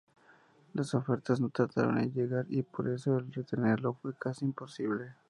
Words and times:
Las 0.73 0.95
ofertas 0.95 1.39
no 1.39 1.49
tardaron 1.49 1.99
en 1.99 2.11
llegar, 2.11 2.47
y 2.49 2.63
por 2.63 2.89
eso 2.89 3.19
retenerlo 3.19 3.93
fue 3.93 4.15
casi 4.15 4.45
imposible. 4.45 5.13